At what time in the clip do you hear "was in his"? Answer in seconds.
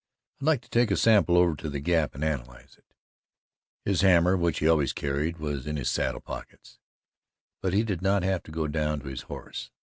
5.37-5.91